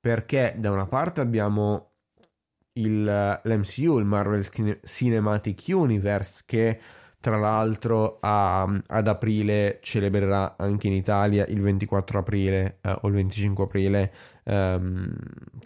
[0.00, 1.92] perché da una parte abbiamo
[2.74, 4.48] il, l'MCU, il Marvel
[4.82, 6.80] Cinematic Universe che
[7.20, 13.14] tra l'altro a, ad aprile celebrerà anche in Italia il 24 aprile eh, o il
[13.14, 14.12] 25 aprile
[14.42, 15.16] ehm,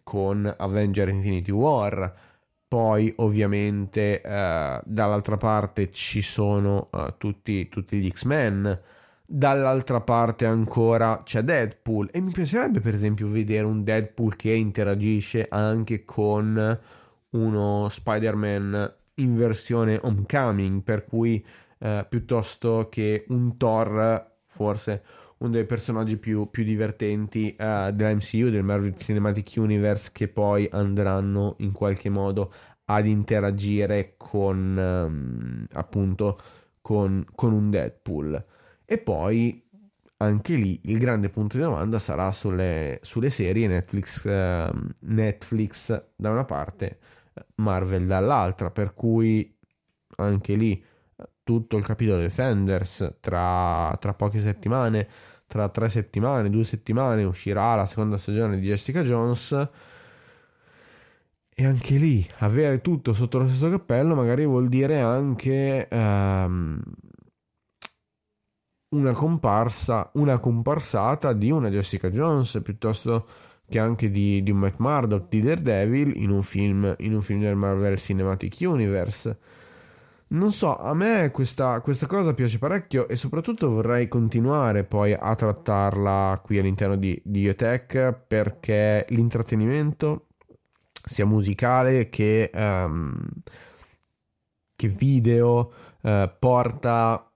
[0.02, 2.14] con Avenger Infinity War
[2.68, 8.80] poi ovviamente uh, dall'altra parte ci sono uh, tutti, tutti, gli X-Men,
[9.24, 12.08] dall'altra parte ancora c'è Deadpool.
[12.12, 16.80] E mi piacerebbe per esempio vedere un Deadpool che interagisce anche con
[17.30, 21.44] uno Spider-Man in versione Homecoming, per cui
[21.78, 25.02] uh, piuttosto che un Thor forse
[25.39, 31.57] uno dei personaggi più, più divertenti uh, dell'MCU, del Marvel Cinematic Universe, che poi andranno
[31.59, 32.53] in qualche modo
[32.87, 36.39] ad interagire con um, appunto
[36.80, 38.45] con, con, un Deadpool.
[38.84, 39.62] E poi
[40.18, 46.30] anche lì il grande punto di domanda sarà sulle, sulle serie Netflix, uh, Netflix da
[46.30, 46.99] una parte,
[47.57, 49.55] Marvel dall'altra, per cui
[50.16, 50.82] anche lì
[51.47, 55.09] tutto il capitolo Defenders tra, tra poche settimane,
[55.47, 59.68] tra tre settimane, due settimane uscirà la seconda stagione di Jessica Jones.
[61.59, 66.82] E anche lì avere tutto sotto lo stesso cappello magari vuol dire anche um,
[68.88, 73.28] una comparsa, una comparsata di una Jessica Jones piuttosto
[73.68, 77.40] che anche di, di un Matt Murdock di Daredevil in un film, in un film
[77.40, 79.38] del Marvel Cinematic Universe
[80.28, 85.34] non so, a me questa, questa, cosa piace parecchio e soprattutto vorrei continuare poi a
[85.36, 90.26] trattarla qui all'interno di, di Iotech perché l'intrattenimento,
[91.04, 93.24] sia musicale che, um,
[94.74, 95.72] che video,
[96.02, 97.32] uh, porta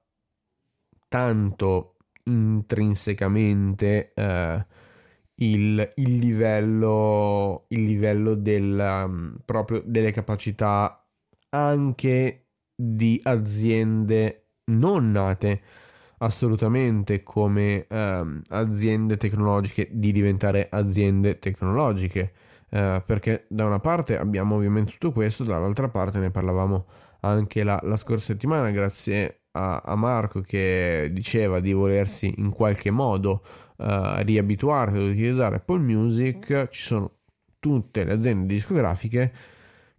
[1.06, 4.64] tanto intrinsecamente uh,
[5.36, 11.08] il, il, livello, il livello del, um, proprio delle capacità
[11.50, 12.49] anche
[12.82, 15.60] di aziende non nate
[16.18, 22.32] assolutamente come ehm, aziende tecnologiche di diventare aziende tecnologiche.
[22.70, 26.86] Eh, perché da una parte abbiamo ovviamente tutto questo dall'altra parte ne parlavamo
[27.22, 32.92] anche la, la scorsa settimana grazie a, a, Marco che diceva di volersi in qualche
[32.92, 33.42] modo
[33.76, 36.68] eh, riabituare ad utilizzare Apple Music.
[36.70, 37.10] Ci sono
[37.58, 39.32] tutte le aziende discografiche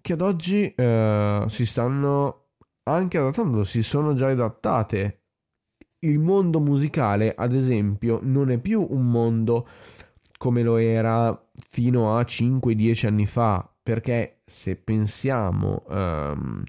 [0.02, 2.41] che ad oggi eh, si stanno
[2.84, 5.18] anche adattando si sono già adattate.
[6.00, 9.68] Il mondo musicale, ad esempio, non è più un mondo
[10.38, 16.64] come lo era fino a 5-10 anni fa, perché se pensiamo um,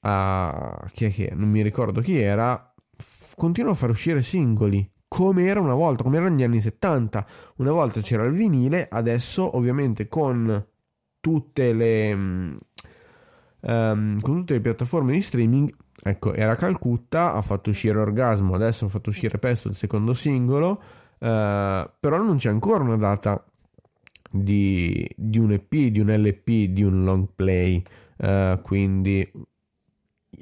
[0.00, 4.88] a chi è che non mi ricordo chi era, f- continua a far uscire singoli
[5.08, 7.26] come era una volta, come erano gli anni 70.
[7.56, 10.64] Una volta c'era il vinile, adesso ovviamente con
[11.20, 12.58] tutte le
[13.64, 15.72] um, con tutte le piattaforme di streaming.
[16.02, 20.70] Ecco, era Calcutta, ha fatto uscire Orgasmo, adesso ha fatto uscire Pesto il secondo singolo,
[20.70, 20.76] uh,
[21.18, 23.42] però non c'è ancora una data
[24.30, 27.82] di, di, un EP, di un LP, di un long play,
[28.18, 29.30] uh, quindi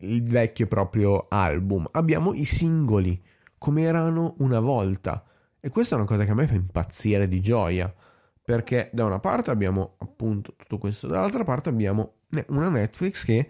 [0.01, 1.87] il vecchio proprio album.
[1.93, 3.23] Abbiamo i singoli,
[3.59, 5.25] come erano una volta.
[5.61, 7.95] E questa è una cosa che a me fa impazzire di gioia,
[8.43, 12.15] perché da una parte abbiamo appunto tutto questo, dall'altra parte abbiamo
[12.49, 13.49] una Netflix che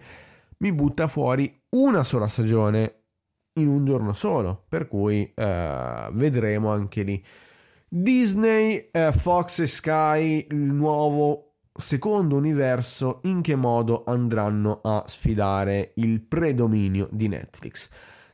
[0.57, 3.03] mi butta fuori una sola stagione
[3.53, 7.23] in un giorno solo, per cui eh, vedremo anche lì.
[7.87, 15.91] Disney, eh, Fox e Sky, il nuovo secondo universo, in che modo andranno a sfidare
[15.95, 17.89] il predominio di Netflix.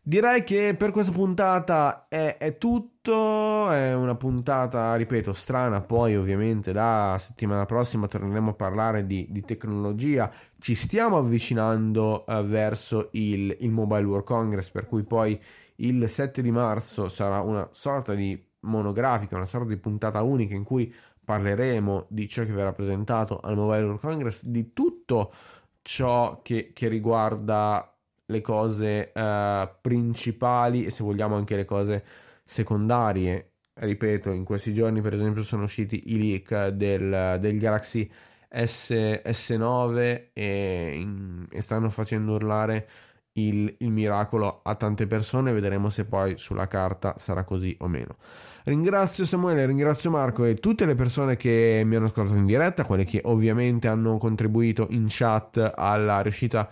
[0.09, 6.73] Direi che per questa puntata è, è, tutto, è una puntata, ripeto, strana, poi ovviamente
[6.73, 13.55] la settimana prossima torneremo a parlare di, di tecnologia, ci stiamo avvicinando uh, verso il,
[13.59, 15.39] il Mobile World Congress, per cui poi
[15.75, 20.63] il 7 di marzo sarà una sorta di monografica, una sorta di puntata unica in
[20.63, 20.91] cui
[21.23, 25.31] parleremo di ciò che verrà presentato al Mobile World Congress, di tutto
[25.83, 27.93] ciò che, che riguarda
[28.29, 32.03] le cose uh, principali e se vogliamo anche le cose
[32.43, 33.51] secondarie.
[33.73, 38.09] Ripeto, in questi giorni per esempio sono usciti i leak del, del Galaxy
[38.49, 42.87] S, S9 e, in, e, stanno facendo urlare
[43.33, 48.17] il, il miracolo a tante persone, vedremo se poi sulla carta sarà così o meno.
[48.65, 53.05] Ringrazio Samuele, ringrazio Marco e tutte le persone che mi hanno ascoltato in diretta, quelle
[53.05, 56.69] che ovviamente hanno contribuito in chat alla riuscita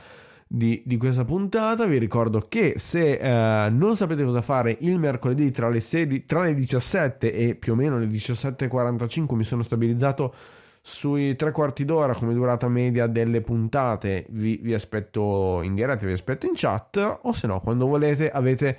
[0.47, 1.85] di, questa puntata.
[1.85, 6.43] Vi ricordo che se eh, non sapete cosa fare il mercoledì tra le, 16, tra
[6.43, 10.33] le 17 e più o meno le 17.45 mi sono stabilizzato
[10.81, 14.25] sui tre quarti d'ora come durata media delle puntate.
[14.29, 18.77] Vi, vi aspetto in diretta, vi aspetto in chat o se no quando volete avete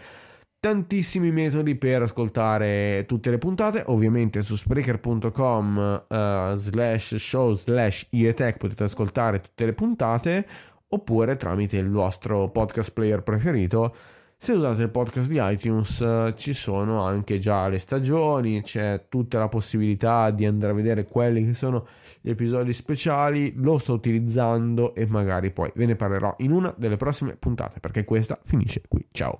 [0.60, 8.56] tantissimi metodi per ascoltare tutte le puntate ovviamente su spreaker.com uh, slash show slash ietech
[8.56, 10.46] potete ascoltare tutte le puntate
[10.88, 13.94] oppure tramite il vostro podcast player preferito.
[14.40, 19.40] Se usate il podcast di iTunes eh, ci sono anche già le stagioni, c'è tutta
[19.40, 21.88] la possibilità di andare a vedere quelli che sono
[22.20, 26.96] gli episodi speciali, lo sto utilizzando e magari poi ve ne parlerò in una delle
[26.96, 29.04] prossime puntate perché questa finisce qui.
[29.10, 29.36] Ciao!